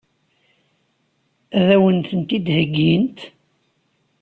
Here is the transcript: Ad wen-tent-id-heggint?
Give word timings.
Ad 1.59 1.69
wen-tent-id-heggint? 1.81 3.19